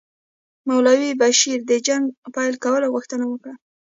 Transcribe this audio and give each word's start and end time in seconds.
مولوي 0.67 1.11
بشیر 1.21 1.59
د 1.69 1.71
جنګ 1.87 2.03
پیل 2.35 2.53
کولو 2.63 2.87
غوښتنه 2.93 3.25
وکړه. 3.27 3.53